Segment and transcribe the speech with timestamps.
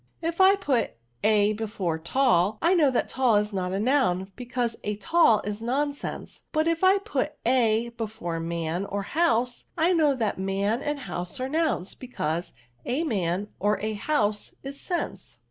[0.23, 4.75] If I put a before tally I know that tall is not a noun, because
[4.83, 10.15] a tall is nonsense; but if I put a before man or homey I know
[10.15, 12.51] that man and house are nouns, because
[12.83, 15.37] a many or a house, is sense.